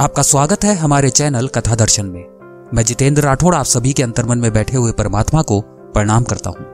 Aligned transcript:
आपका 0.00 0.22
स्वागत 0.22 0.64
है 0.64 0.74
हमारे 0.74 1.10
चैनल 1.10 1.48
कथा 1.48 1.74
दर्शन 1.74 2.06
में। 2.06 2.24
मैं 2.74 2.84
जितेंद्र 2.84 3.22
राठौड़ 3.22 3.54
आप 3.54 3.64
सभी 3.64 3.92
के 3.92 4.02
अंतर्मन 4.02 4.38
में 4.38 4.52
बैठे 4.52 4.76
हुए 4.76 4.92
परमात्मा 4.92 5.42
को 5.42 5.60
प्रणाम 5.66 6.24
करता 6.24 6.50
हूँ। 6.50 6.66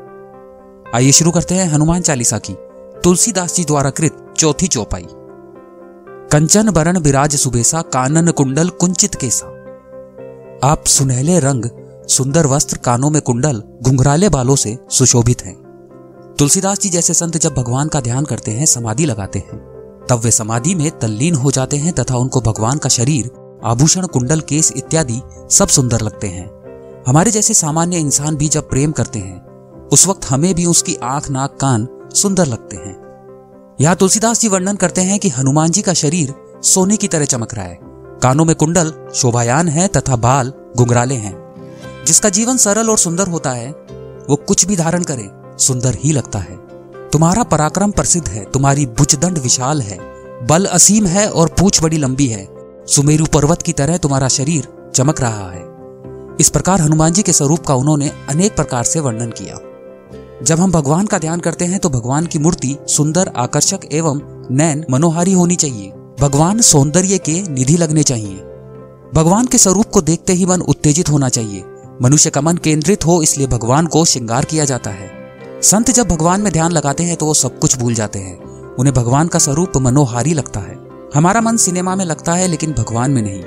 आइए 0.95 1.13
शुरू 1.13 1.31
करते 1.31 1.55
हैं 1.55 1.69
हनुमान 1.69 2.03
चालीसा 2.03 2.39
की। 2.39 2.53
तुलसीदास 3.05 3.55
जी 3.55 3.65
द्वारा 3.65 3.91
कृत 3.91 4.35
चौथी 4.37 4.67
चौपाई। 4.67 5.07
कंचन 6.33 6.71
बरन 6.71 7.03
बिराज 7.03 7.37
सुबेसा, 7.37 7.83
कानन 7.83 8.30
कुंडल 8.30 8.68
कुंचित 8.68 9.14
केसा। 9.14 9.46
आप 10.64 10.84
सुनहले 10.86 11.41
रंग, 11.41 11.64
सुंदर 12.09 12.46
वस्त्र 12.46 12.77
कानों 12.77 13.11
में 13.11 13.23
कुंडल, 13.23 13.62
घुंघराले 13.82 14.29
बालों 14.29 14.57
से 14.57 14.79
सुशोभित 14.91 15.43
हैं। 15.43 15.57
तुलसीदास 16.39 16.80
जी 16.80 16.89
जैसे 16.89 17.14
संत 17.14 17.36
जब 17.36 17.54
भगवान 17.54 17.89
का 17.89 18.00
ध्यान 18.00 18.25
करते 18.25 18.50
हैं, 18.50 18.66
समाधि 18.66 19.07
लगाते 19.07 19.39
हैं। 19.39 19.71
तब 20.09 20.21
वे 20.25 20.30
समाधि 20.30 20.75
में 20.75 20.98
तल्लीन 20.98 21.34
हो 21.34 21.50
जाते 21.50 21.77
हैं 21.77 21.93
तथा 21.93 22.16
उनको 22.16 22.41
भगवान 22.41 22.79
का 22.79 22.89
शरीर, 22.89 23.30
आभूषण, 23.64 24.07
कुंडल, 24.07 24.41
केस 24.41 24.73
इत्यादि 24.77 25.20
सब 25.51 25.69
सुंदर 25.69 26.01
लगते 26.01 26.27
हैं। 26.27 26.51
हमारे 27.06 27.30
जैसे 27.30 27.55
सामान्य 27.55 27.97
इंसान 27.97 28.37
भी 28.37 28.48
जब 28.48 28.70
प्रेम 28.70 28.93
करते 28.93 29.19
हैं, 29.19 29.46
उस 29.88 30.07
वक्त 30.07 30.24
हमें 30.24 30.55
भी 30.55 30.66
उसकी 30.66 30.95
आँख, 30.95 31.30
नाक, 31.30 31.59
कान 31.60 31.88
सुंदर 32.15 32.46
लगते 32.46 32.77
हैं। 32.77 33.02
यहाँ 33.80 33.96
तुलसीदास 33.96 34.41
जी 34.41 34.48
वर्णन 34.48 34.77
करते 34.77 35.01
हैं 35.01 35.19
कि 35.19 35.29
हनुमान 35.29 35.70
जी 35.70 35.83
का 35.83 35.93
शरीर 35.93 36.34
सोने 36.62 36.96
की 36.96 37.09
तरह 37.09 37.24
चमक 37.24 37.55
रहा 37.55 37.65
है। 37.65 37.79
कानों 38.23 38.45
में 38.45 38.57
कुंडल 38.57 38.95
शोभायान 39.15 39.69
है 39.69 39.88
तथा 39.88 40.16
बाल 40.16 40.52
गुंगराले 40.77 41.15
हैं। 41.15 41.43
जिसका 42.07 42.29
जीवन 42.29 42.57
सरल 42.57 42.91
और 42.91 42.98
सुंदर 42.98 43.27
होता 43.27 43.51
है, 43.51 43.71
वो 44.30 44.37
कुछ 44.37 44.65
भी 44.65 44.77
धारण 44.77 45.02
करे, 45.02 45.30
सुंदर 45.59 45.95
ही 45.95 46.12
लगता 46.12 46.38
है। 46.38 46.71
तुम्हारा 47.12 47.43
पराक्रम 47.43 47.91
प्रसिद्ध 47.91 48.29
है, 48.29 48.45
तुम्हारी 48.45 48.87
बुचदंड 48.87 49.39
विशाल 49.39 49.80
है। 49.83 49.98
बल 50.47 50.65
असीम 50.65 51.07
है 51.07 51.30
और 51.30 51.48
पूछ 51.48 51.83
बड़ी 51.83 51.97
लंबी 51.97 52.27
है। 52.27 52.48
सुमेरु 52.87 53.27
पर्वत 53.27 53.62
की 53.62 53.73
तरह 53.73 53.97
तुम्हारा 53.97 54.29
शरीर 54.29 54.69
चमक 54.95 55.21
रहा 55.21 55.51
है। 55.51 55.62
इस 56.41 56.51
प्रकार 56.51 56.80
हनुमान 56.80 57.13
जी 57.13 57.23
के 57.23 57.32
स्वरूप 57.32 57.66
का 57.66 57.74
उन्होंने 57.74 58.10
अनेक 58.29 58.57
प्रकार 58.57 58.82
से 58.82 59.01
वर्णन 59.01 59.30
किया। 59.30 59.59
जब 60.45 60.60
हम 60.60 60.73
भगवान 60.73 61.07
का 61.07 61.19
ध्यान 61.19 61.41
करते 61.41 61.65
हैं 61.65 61.79
तो 61.79 61.91
भगवान 61.91 62.27
की 62.27 62.38
मूर्ति 62.38 62.77
सुंदर, 62.88 63.32
आकर्षक 63.37 63.80
एवं 63.93 64.21
नैन 64.51 64.85
मनोहारी 64.91 65.33
होनी 65.33 65.57
चाहिए। 65.57 65.93
भगवान 66.21 66.61
सौंदर्य 66.61 67.19
के 67.19 67.43
निधि 67.49 67.77
लगने 67.77 68.03
चाहिए। 68.03 68.37
भगवान 69.15 69.47
के 69.47 69.59
स्वरूप 69.59 69.87
को 69.87 70.03
देखते 70.03 70.33
ही 70.33 70.47
मन 70.47 70.61
उत्तेजित 70.61 71.11
होना 71.11 71.29
चाहिए। 71.29 71.65
मनुष्य 72.03 72.31
का 72.31 72.41
मन 72.41 72.57
केंद्रित 72.57 73.07
हो, 73.07 73.23
इसलिए 73.23 73.47
भगवान 73.47 73.87
को 73.87 74.05
श्रृंगार 74.05 74.45
किया 74.45 74.65
जाता 74.65 74.91
है। 74.91 75.22
संत 75.63 75.91
जब 75.91 76.09
भगवान 76.09 76.41
में 76.41 76.53
ध्यान 76.53 76.73
लगाते 76.73 77.03
हैं 77.03 77.17
तो 77.17 77.27
वो 77.27 77.35
सब 77.35 77.59
कुछ 77.59 77.79
भूल 77.79 77.95
जाते 77.95 78.19
हैं। 78.19 78.41
उन्हें 78.75 78.95
भगवान 78.95 79.29
का 79.29 79.39
स्वरूप 79.39 79.73
मनोहारी 79.77 80.35
लगता 80.35 80.61
है। 80.61 80.79
हमारा 81.15 81.41
मन 81.41 81.57
सिनेमा 81.57 81.97
में 81.97 82.05
लगता 82.05 82.35
है, 82.35 82.49
लेकिन 82.49 82.73
भगवान 82.73 83.11
में 83.11 83.23
नहीं। 83.23 83.43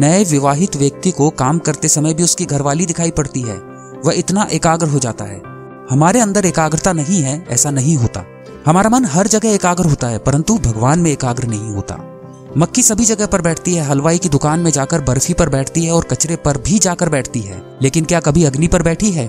नए 0.00 0.24
विवाहित 0.24 0.76
व्यक्ति 0.76 1.10
को 1.10 1.30
काम 1.30 1.58
करते 1.58 1.88
समय 1.88 2.14
भी 2.14 2.22
उसकी 2.22 2.44
घरवाली 2.44 2.86
दिखाई 2.86 3.10
पड़ती 3.10 3.40
है। 3.40 3.56
वह 4.04 4.12
इतना 4.14 4.48
एकाग्र 4.52 4.88
हो 4.88 4.98
जाता 4.98 5.24
है। 5.24 5.42
हमारे 5.90 6.20
अंदर 6.20 6.46
एकाग्रता 6.46 6.92
नहीं 6.92 7.22
है, 7.22 7.46
ऐसा 7.50 7.70
नहीं 7.70 7.96
होता। 7.96 8.24
हमारा 8.66 8.90
मन 8.90 9.04
हर 9.04 9.26
जगह 9.26 9.48
एकाग्र 9.48 9.84
होता 9.84 10.06
है, 10.06 10.18
परंतु 10.18 10.58
भगवान 10.58 10.98
में 10.98 11.10
एकाग्र 11.10 11.46
नहीं 11.46 11.70
होता। 11.70 12.20
मक्खी 12.58 12.82
सभी 12.82 13.04
जगह 13.04 13.26
पर 13.26 13.40
बैठती 13.40 13.74
है, 13.74 13.84
हलवाई 13.84 14.18
की 14.18 14.28
दुकान 14.28 14.60
में 14.60 14.70
जाकर 14.70 15.00
बर्फ़ी 15.00 15.34
पर 15.34 15.48
बैठती 15.48 15.84
है 15.84 15.92
और 15.92 16.04
कचरे 16.04 16.36
पर 16.36 16.58
भी 16.58 16.78
जाकर 16.78 17.08
बैठती 17.08 17.40
है। 17.40 17.62
लेकिन 17.82 18.04
क्या 18.04 18.20
कभी 18.20 18.44
अग्नि 18.44 18.66
पर 18.66 18.82
बैठी 18.82 19.10
है? 19.10 19.26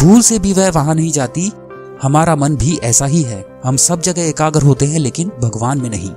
भूल 0.00 0.20
से 0.20 0.38
भी 0.38 0.52
वह 0.52 0.70
वहाँ 0.70 0.94
नहीं 0.94 1.12
जाती। 1.12 1.52
हमारा 2.02 2.34
मन 2.36 2.56
भी 2.56 2.76
ऐसा 2.76 3.06
ही 3.06 3.22
है। 3.22 3.44
हम 3.64 3.76
सब 3.76 4.00
जगह 4.00 4.22
एकाग्र 4.22 4.62
होते 4.62 4.86
हैं, 4.86 4.98
लेकिन 4.98 5.30
भगवान 5.40 5.80
में 5.80 5.90
नहीं। 5.90 6.10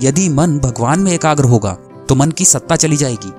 यदि 0.00 0.28
मन 0.28 0.58
भगवान 0.58 1.00
में 1.00 1.12
एकाग्र 1.12 1.44
होगा 1.44 1.72
तो 2.08 2.14
मन 2.14 2.30
की 2.30 2.44
सत्ता 2.44 2.76
चली 2.76 2.96
जाएगी। 2.96 3.32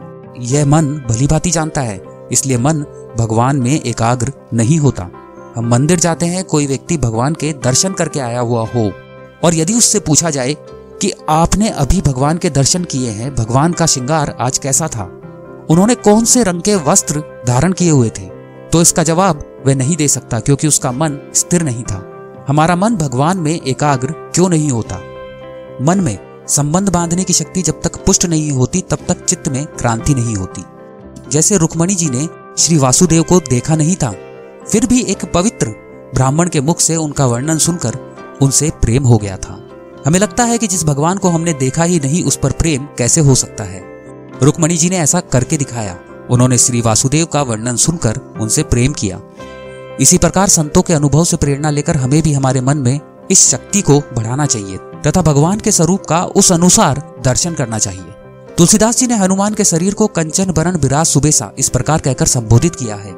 यह 0.45 0.65
मन 0.65 0.85
भली 1.09 1.27
भांति 1.27 1.51
जानता 1.51 1.81
है, 1.81 2.01
इसलिए 2.31 2.57
मन 2.57 2.81
भगवान 3.17 3.57
में 3.57 3.81
एकाग्र 3.81 4.33
नहीं 4.53 4.77
होता। 4.79 5.09
हम 5.55 5.67
मंदिर 5.67 5.99
जाते 5.99 6.25
हैं, 6.25 6.43
कोई 6.43 6.67
व्यक्ति 6.67 6.97
भगवान 6.97 7.33
के 7.33 7.51
दर्शन 7.53 7.93
करके 7.93 8.19
आया 8.19 8.39
हुआ 8.39 8.65
हो, 8.67 8.91
और 9.43 9.55
यदि 9.55 9.73
उससे 9.73 9.99
पूछा 9.99 10.29
जाए 10.29 10.55
कि 11.01 11.11
आपने 11.29 11.69
अभी 11.69 12.01
भगवान 12.01 12.37
के 12.37 12.49
दर्शन 12.49 12.83
किए 12.83 13.09
हैं, 13.09 13.33
भगवान 13.35 13.73
का 13.73 13.85
श्रृंगार 13.85 14.35
आज 14.39 14.57
कैसा 14.57 14.87
था? 14.87 15.03
उन्होंने 15.69 15.95
कौन 15.95 16.25
से 16.25 16.43
रंग 16.43 16.61
के 16.61 16.75
वस्त्र 16.83 17.23
धारण 17.47 17.73
किए 17.73 17.91
हुए 17.91 18.09
थे? 18.09 18.29
तो 18.71 18.81
इसका 18.81 19.03
जवाब 19.03 19.43
वह 19.67 19.75
नहीं 19.75 19.95
दे 19.95 20.07
सकता 20.07 20.39
क्योंकि 20.39 20.67
उसका 20.67 20.91
मन 20.91 21.31
स्थिर 21.35 21.61
नहीं 21.61 21.83
था। 21.83 22.07
हमारा 22.47 22.75
मन 22.75 22.95
भगवान 22.95 23.37
में 23.37 23.61
एकाग्र 23.61 24.11
क्यों 24.11 24.49
नहीं 24.49 24.71
होता? 24.71 24.95
मन 25.81 25.99
में 25.99 26.45
संबंध 26.47 26.89
बांधने 26.89 27.23
की 27.23 27.33
शक्ति 27.33 27.61
जब 27.61 27.81
तक 27.81 28.05
पुष्ट 28.05 28.25
नहीं 28.25 28.51
होती, 28.51 28.81
तब 28.81 28.97
तक 29.07 29.25
चित्त 29.25 29.47
में 29.47 29.65
क्रांति 29.65 30.15
नहीं 30.15 30.35
होती। 30.35 30.63
जैसे 31.31 31.57
रुक्मणी 31.57 31.95
जी 31.95 32.09
ने 32.09 32.29
श्री 32.57 32.77
वासुदेव 32.77 33.23
को 33.23 33.39
देखा 33.39 33.75
नहीं 33.75 33.95
था, 33.95 34.13
फिर 34.71 34.85
भी 34.85 35.01
एक 35.01 35.31
पवित्र 35.31 35.67
ब्राह्मण 36.13 36.49
के 36.49 36.61
मुख 36.61 36.79
से 36.79 36.95
उनका 36.95 37.25
वर्णन 37.25 37.57
सुनकर 37.57 38.15
उनसे 38.41 38.69
प्रेम 38.69 39.03
हो 39.03 39.17
गया 39.17 39.37
था। 39.37 39.69
हमें 40.05 40.19
लगता 40.19 40.43
है 40.43 40.57
कि 40.57 40.67
जिस 40.67 40.83
भगवान 40.83 41.17
को 41.17 41.29
हमने 41.29 41.53
देखा 41.53 41.83
ही 41.83 41.99
नहीं, 41.99 42.23
उस 42.23 42.35
पर 42.35 42.51
प्रेम 42.51 42.85
कैसे 42.97 43.21
हो 43.21 43.35
सकता 43.35 43.63
है? 43.63 43.83
रुक्मणी 44.43 44.77
जी 44.77 44.89
ने 44.89 44.97
ऐसा 44.97 45.19
करके 45.19 45.57
दिखाया। 45.57 45.99
उन्होंने 46.31 46.57
श्री 46.57 46.81
वासुदेव 46.81 47.25
का 47.25 47.41
वर्णन 47.41 47.75
सुनकर 47.75 48.37
उनसे 48.41 48.63
प्रेम 48.63 48.93
किया। 48.93 49.21
इसी 50.01 50.17
प्रकार 50.17 50.47
संतों 50.47 50.81
के 50.81 50.93
अनुभव 50.93 51.23
से 51.23 51.37
प्रेरणा 51.37 51.69
लेकर 51.69 51.97
हमें 51.97 52.21
भी 52.23 52.33
हमारे 52.33 52.61
मन 52.61 52.77
में 52.77 52.99
इस 53.31 53.49
शक्ति 53.49 53.81
को 53.81 53.99
बढ़ाना 53.99 54.45
चाहिए, 54.45 54.77
तथा 54.77 55.21
भगवान 55.21 55.59
के 55.59 55.71
स्वरूप 55.71 56.05
का 56.05 56.23
उस 56.25 56.51
अनुसार 56.51 57.01
दर्शन 57.25 57.53
करना 57.53 57.79
चाहिए। 57.79 58.13
तुलसीदास 58.57 58.97
जी 58.97 59.07
ने 59.07 59.15
हनुमान 59.15 59.53
के 59.53 59.63
शरीर 59.63 59.93
को 59.93 60.07
कंचन, 60.07 60.51
बरन 60.51 60.75
विराज 60.75 61.05
सुबेसा 61.05 61.51
इस 61.57 61.69
प्रकार 61.69 61.99
कहकर 61.99 62.25
संबोधित 62.25 62.75
किया 62.75 62.95
है। 62.95 63.11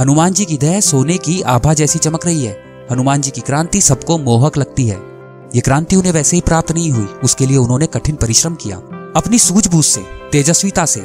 हनुमान 0.00 0.32
जी 0.32 0.44
की 0.44 0.56
दह 0.56 0.80
सोने 0.80 1.18
की 1.18 1.40
आभा 1.42 1.74
जैसी 1.74 1.98
चमक 1.98 2.26
रही 2.26 2.44
है। 2.44 2.52
हनुमान 2.92 3.20
जी 3.20 3.30
की 3.30 3.40
क्रांति 3.40 3.80
सबको 3.80 4.18
मोहक 4.18 4.58
लगती 4.58 4.86
है। 4.86 5.00
ये 5.54 5.60
क्रांति 5.60 5.96
उन्हें 5.96 6.12
वैसे 6.12 6.36
ही 6.36 6.40
प्राप्त 6.40 6.72
नहीं 6.72 6.90
हुई, 6.90 7.06
उसके 7.24 7.46
लिए 7.46 7.56
उन्होंने 7.56 7.86
कठिन 7.86 8.16
परिश्रम 8.16 8.54
किया। 8.54 8.76
अपनी 9.16 9.38
सूझबूझ 9.38 9.84
से, 9.84 10.00
तेजस्विता 10.32 10.86
से, 10.86 11.00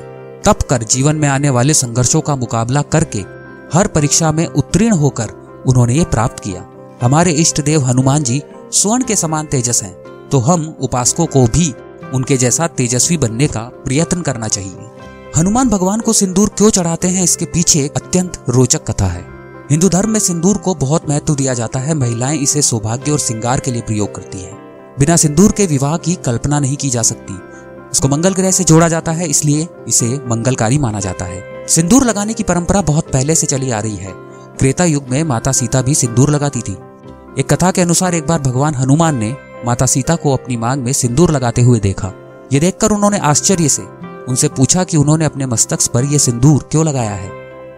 तप 0.45 0.67
कर 0.69 0.83
जीवन 0.83 1.15
में 1.15 1.27
आने 1.29 1.49
वाले 1.49 1.73
संघर्षों 1.73 2.21
का 2.21 2.35
मुकाबला 2.35 2.81
करके 2.81 3.36
हर 3.73 3.87
परीक्षा 3.87 4.31
में 4.31 4.45
उत्तीर्ण 4.47 4.95
होकर 4.95 5.29
उन्होंने 5.67 5.93
ये 5.93 6.03
प्राप्त 6.05 6.39
किया। 6.39 6.65
हमारे 7.01 7.31
इष्ट 7.33 7.61
देव 7.61 7.83
हनुमान 7.83 8.23
जी 8.23 8.41
स्वर्ण 8.71 9.03
के 9.03 9.15
समान 9.15 9.45
तेजस 9.45 9.81
हैं 9.83 9.93
तो 10.29 10.39
हम 10.39 10.67
उपासकों 10.81 11.25
को 11.25 11.45
भी 11.47 11.73
उनके 12.13 12.37
जैसा 12.37 12.67
तेजस्वी 12.67 13.17
बनने 13.17 13.47
का 13.47 13.61
प्रयत्न 13.85 14.21
करना 14.21 14.47
चाहिए। 14.47 14.89
हनुमान 15.37 15.69
भगवान 15.69 15.99
को 15.99 16.13
सिंदूर 16.13 16.49
क्यों 16.49 16.69
चढ़ाते 16.69 17.07
हैं, 17.07 17.23
इसके 17.23 17.45
पीछे 17.45 17.79
एक 17.79 17.95
अत्यंत 17.95 18.43
रोचक 18.49 18.83
कथा 18.83 19.05
है। 19.05 19.25
हिंदू 19.71 19.89
धर्म 19.89 20.09
में 20.09 20.19
सिंदूर 20.19 20.57
को 20.57 20.75
बहुत 20.75 21.09
महत्व 21.09 21.35
दिया 21.35 21.53
जाता 21.53 21.79
है, 21.79 21.93
महिलाएँ 21.93 22.37
इसे 22.37 22.61
सौभाग्य 22.61 23.11
और 23.11 23.19
श्रृंगार 23.19 23.59
के 23.59 23.71
लिए 23.71 23.81
प्रयोग 23.81 24.15
करती 24.15 24.41
है। 24.41 24.51
बिना 24.99 25.15
सिंदूर 25.15 25.51
के 25.51 25.65
विवाह 25.65 25.97
की 25.97 26.15
कल्पना 26.15 26.59
नहीं 26.59 26.77
की 26.77 26.89
जा 26.89 27.01
सकती। 27.01 27.39
इसको 27.91 28.07
मंगल 28.07 28.33
ग्रह 28.33 28.51
से 28.51 28.63
जोड़ा 28.63 28.87
जाता 28.89 29.11
है, 29.11 29.27
इसलिए 29.27 29.67
इसे 29.87 30.07
मंगलकारी 30.27 30.77
माना 30.77 30.99
जाता 30.99 31.25
है। 31.25 31.56
सिंदूर 31.67 32.03
लगाने 32.03 32.33
की 32.33 32.43
परंपरा 32.43 32.81
बहुत 32.81 33.11
पहले 33.11 33.35
से 33.35 33.47
चली 33.47 33.71
आ 33.71 33.79
रही 33.79 33.95
है। 33.95 34.11
त्रेता 34.59 34.85
युग 34.85 35.07
में 35.07 35.23
माता 35.23 35.51
सीता 35.51 35.81
भी 35.81 35.95
सिंदूर 35.95 36.29
लगाती 36.29 36.61
थी। 36.61 36.71
एक 37.39 37.53
कथा 37.53 37.71
के 37.71 37.81
अनुसार 37.81 38.15
एक 38.15 38.27
बार 38.27 38.39
भगवान 38.39 38.75
हनुमान 38.75 39.15
ने 39.15 39.35
माता 39.65 39.85
सीता 39.85 40.15
को 40.15 40.33
अपनी 40.33 40.57
मांग 40.57 40.83
में 40.83 40.93
सिंदूर 40.93 41.31
लगाते 41.31 41.61
हुए 41.61 41.79
देखा। 41.79 42.13
ये 42.53 42.59
देखकर 42.59 42.91
उन्होंने 42.91 43.17
आश्चर्य 43.17 43.69
से 43.69 43.81
उनसे 44.29 44.47
पूछा 44.47 44.83
कि 44.83 44.97
उन्होंने 44.97 45.25
अपने 45.25 45.45
मस्तक 45.45 45.79
पर 45.93 46.03
यह 46.03 46.17
सिंदूर 46.17 46.67
क्यों 46.71 46.85
लगाया 46.85 47.11
है? 47.11 47.31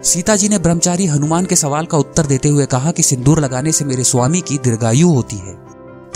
सीता 0.03 0.35
जी 0.35 0.49
ने 0.49 0.59
ब्रह्मचारी 0.59 1.05
हनुमान 1.05 1.45
के 1.45 1.55
सवाल 1.55 1.85
का 1.85 1.97
उत्तर 1.97 2.25
देते 2.25 2.49
हुए 2.49 2.65
कहा 2.65 2.91
कि 2.91 3.03
सिंदूर 3.03 3.39
लगाने 3.39 3.71
से 3.71 3.85
मेरे 3.85 4.03
स्वामी 4.03 4.41
की 4.41 4.57
दीर्घायु 4.57 5.09
होती 5.09 5.35
है, 5.35 5.55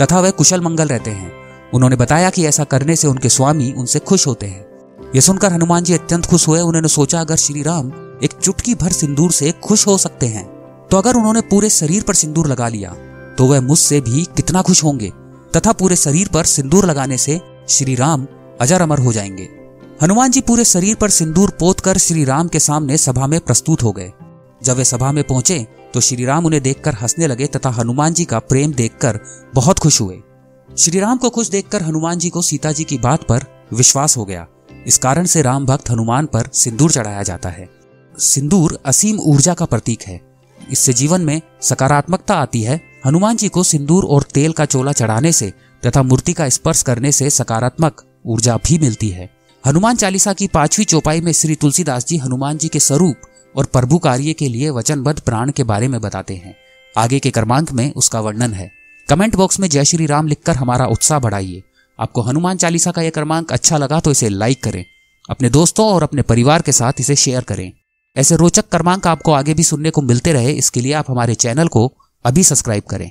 तथा 0.02 0.20
वह 0.20 0.32
कुशल 0.32 0.62
मंगल 0.62 0.88
रहते 0.88 1.12
हैं। 1.12 1.32
उन्होंने 1.74 1.96
बताया 1.96 2.30
कि 2.30 2.46
ऐसा 2.46 2.64
करने 2.64 2.96
से 2.96 3.08
उनके 3.08 3.30
स्वामी 3.30 3.74
उनसे 3.78 4.00
खुश 4.00 4.28
होते 4.28 4.46
हैं। 4.46 4.73
यह 5.14 5.22
सुनकर 5.22 5.54
हनुमान 5.54 5.84
जी 5.84 5.94
अत्यंत 5.94 6.26
खुश 6.26 6.48
हुए। 6.48 6.60
उन्होंने 6.62 6.88
सोचा, 6.88 7.20
अगर 7.22 7.36
श्री 7.36 7.62
राम 7.64 7.92
एक 8.24 8.32
चुटकी 8.34 8.76
भर 8.76 8.92
सिंदूर 8.92 9.32
से 9.32 9.52
खुश 9.64 9.86
हो 9.88 9.98
सकते 9.98 10.26
हैं 10.28 10.46
तो 10.92 10.98
अगर 10.98 11.16
उन्होंने 11.16 11.42
पूरे 11.42 11.70
शरीर 11.70 12.04
पर 12.04 12.14
सिंदूर 12.14 12.48
लगा 12.48 12.68
लिया 12.68 12.94
तो 13.38 13.46
वह 13.46 13.62
मुझसे 13.62 14.00
भी 14.02 14.24
कितना 14.36 14.62
खुश 14.62 14.84
होंगे, 14.84 15.12
तथा 15.54 15.72
पूरे 15.72 15.96
शरीर 15.96 16.28
पर 16.28 16.46
सिंदूर 16.46 16.86
लगाने 16.86 17.18
से 17.18 17.40
श्री 17.70 17.96
राम 17.96 18.26
अजर 18.62 18.82
अमर 18.82 19.00
हो 19.00 19.14
जाएँगे। 19.14 19.50
हनुमान 20.02 20.32
जी 20.32 20.42
पूरे 20.42 20.66
शरीर 20.66 20.96
पर 20.96 21.10
सिंदूर 21.10 21.50
पोत 21.60 21.80
कर 21.80 21.98
श्री 21.98 22.24
राम 22.26 22.48
के 22.48 22.60
सामने 22.60 22.98
सभा 22.98 23.28
में 23.28 23.40
प्रस्तुत 23.40 23.84
हो 23.84 23.92
गए। 23.92 24.12
जब 24.64 24.78
वे 24.78 24.86
सभा 24.86 25.12
में 25.12 25.24
पहुँचे 25.24 25.66
तो 25.94 26.02
श्री 26.02 26.26
राम 26.26 26.46
उन्हें 26.46 26.62
देखकर 26.64 26.94
हंसने 26.94 27.28
लगे 27.28 27.48
तथा 27.48 27.70
हनुमान 27.72 28.14
जी 28.14 28.26
का 28.26 28.40
प्रेम 28.42 28.74
देखकर 28.74 29.20
बहुत 29.56 29.80
खुश 29.80 30.02
हुए। 30.02 30.20
श्री 30.70 31.00
राम 31.00 31.18
को 31.18 31.30
खुश 31.30 31.50
देखकर 31.50 31.84
हनुमान 31.84 32.20
जी 32.20 32.30
को 32.30 32.42
सीता 32.42 32.72
जी 32.72 32.84
की 32.84 32.98
बात 32.98 33.24
पर 33.24 33.46
विश्वास 33.74 34.18
हो 34.18 34.26
गया। 34.26 34.48
इस 34.88 34.98
कारण 34.98 35.26
से 35.26 35.42
राम 35.42 35.66
भक्त 35.66 35.90
हनुमान 35.90 36.26
पर 36.26 36.50
सिंदूर 36.54 36.92
चढ़ाया 36.92 37.24
जाता 37.24 37.50
है। 37.50 37.70
सिंदूर 38.20 38.80
असीम 38.86 39.20
ऊर्जा 39.20 39.54
का 39.54 39.66
प्रतीक 39.66 40.02
है। 40.02 40.22
इससे 40.72 40.94
जीवन 40.94 41.22
में 41.22 41.42
सकारात्मकता 41.62 42.36
आती 42.36 42.62
है। 42.62 42.82
हनुमान 43.06 43.36
जी 43.36 43.50
को 43.50 43.64
सिंदूर 43.64 44.06
और 44.06 44.24
तेल 44.24 44.52
का 44.52 44.66
चोला 44.66 44.92
चढ़ाने 44.92 45.32
से 45.32 45.54
तथा 45.86 46.04
मूर्ति 46.04 46.34
का 46.34 46.50
स्पर्श 46.50 46.82
करने 46.82 47.12
से 47.12 47.30
सकारात्मक 47.30 48.04
ऊर्जा 48.26 48.58
भी 48.58 48.78
मिलती 48.80 49.10
है। 49.10 49.30
हनुमान 49.68 49.96
चालीसा 49.96 50.34
की 50.34 50.48
पांचवी 50.48 50.86
चौपाई 50.86 51.22
में 51.22 51.32
श्री 51.32 51.56
तुलसीदास 51.56 52.06
जी 52.06 52.18
हनुमान 52.18 52.58
जी 52.58 52.68
के 52.68 52.80
स्वरूप 52.80 53.16
और 53.58 53.66
प्रभु 53.66 53.98
कार्य 53.98 54.34
के 54.34 54.50
लिए 54.50 54.70
वचनबद्ध 54.70 55.20
प्राण 55.20 55.52
के 55.52 55.64
बारे 55.64 55.88
में 55.88 56.02
बताते 56.02 56.36
हैं। 56.36 56.56
आगे 56.98 57.20
के 57.20 57.32
क्रमांक 57.32 57.72
में 57.72 57.94
उसका 57.94 58.20
वर्णन 58.20 58.54
है। 58.54 58.72
कमेंट 59.10 59.36
बॉक्स 59.36 59.60
में 59.60 59.70
जय 59.70 59.86
श्री 59.86 60.06
राम 60.06 60.28
लिखकर 60.28 60.56
हमारा 60.56 60.86
उत्साह 60.86 61.20
बढ़ाइए। 61.20 61.64
आपको 62.04 62.22
हनुमान 62.22 62.58
चालीसा 62.58 62.92
का 62.92 63.02
यह 63.02 63.10
क्रमांक 63.10 63.52
अच्छा 63.52 63.78
लगा 63.78 64.00
तो 64.00 64.12
इसे 64.12 64.30
लाइक 64.30 64.64
करें। 64.64 64.84
अपने 65.30 65.50
दोस्तों 65.50 65.88
और 65.88 66.04
अपने 66.04 66.22
परिवार 66.22 66.62
के 66.62 66.72
साथ 66.72 66.94
इसे 67.00 67.16
शेयर 67.16 67.44
करें। 67.44 67.72
ऐसे 68.16 68.36
रोचक 68.36 68.70
क्रमांक 68.70 69.08
आपको 69.08 69.32
आगे 69.32 69.54
भी 69.54 69.64
सुनने 69.64 69.90
को 69.90 70.02
मिलते 70.02 70.34
रहे, 70.34 70.52
इसके 70.52 70.82
लिए 70.82 70.94
आप 70.94 71.12
हमारे 71.12 71.36
चैनल 71.36 71.68
को 71.68 71.92
अभी 72.26 72.44
सब्सक्राइब 72.44 72.84
करें। 72.84 73.10